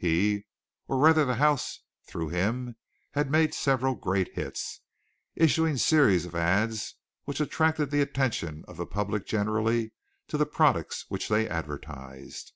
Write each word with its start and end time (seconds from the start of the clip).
He, 0.00 0.44
or 0.86 0.96
rather 0.96 1.24
the 1.24 1.34
house 1.42 1.80
through 2.06 2.28
him, 2.28 2.76
had 3.14 3.32
made 3.32 3.52
several 3.52 3.96
great 3.96 4.32
hits, 4.34 4.78
issuing 5.34 5.76
series 5.76 6.24
of 6.24 6.36
ads 6.36 6.94
which 7.24 7.40
attracted 7.40 7.90
the 7.90 8.00
attention 8.02 8.64
of 8.68 8.76
the 8.76 8.86
public 8.86 9.26
generally 9.26 9.92
to 10.28 10.38
the 10.38 10.46
products 10.46 11.06
which 11.08 11.28
they 11.28 11.48
advertised. 11.48 12.52